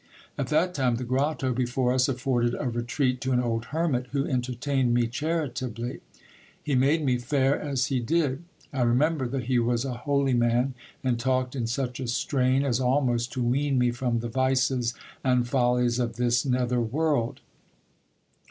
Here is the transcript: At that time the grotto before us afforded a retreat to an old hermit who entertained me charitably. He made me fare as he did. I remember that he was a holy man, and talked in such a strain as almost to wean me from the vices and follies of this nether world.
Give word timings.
At 0.35 0.47
that 0.47 0.73
time 0.73 0.95
the 0.95 1.03
grotto 1.03 1.53
before 1.53 1.93
us 1.93 2.09
afforded 2.09 2.55
a 2.59 2.67
retreat 2.67 3.21
to 3.21 3.33
an 3.33 3.39
old 3.39 3.65
hermit 3.65 4.07
who 4.13 4.25
entertained 4.25 4.95
me 4.95 5.05
charitably. 5.05 5.99
He 6.63 6.73
made 6.73 7.05
me 7.05 7.19
fare 7.19 7.59
as 7.61 7.85
he 7.85 7.99
did. 7.99 8.41
I 8.73 8.81
remember 8.81 9.27
that 9.27 9.43
he 9.43 9.59
was 9.59 9.85
a 9.85 9.93
holy 9.93 10.33
man, 10.33 10.73
and 11.03 11.19
talked 11.19 11.55
in 11.55 11.67
such 11.67 11.99
a 11.99 12.07
strain 12.07 12.65
as 12.65 12.79
almost 12.79 13.31
to 13.33 13.43
wean 13.43 13.77
me 13.77 13.91
from 13.91 14.21
the 14.21 14.27
vices 14.29 14.95
and 15.23 15.47
follies 15.47 15.99
of 15.99 16.15
this 16.15 16.47
nether 16.47 16.81
world. 16.81 17.41